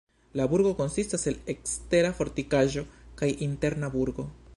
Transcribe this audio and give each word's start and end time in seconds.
La 0.39 0.45
burgo 0.53 0.69
konsistas 0.77 1.25
el 1.31 1.37
ekstera 1.53 2.11
fortikaĵo 2.21 2.85
kaj 3.21 3.31
interna 3.49 3.91
burgo. 3.99 4.27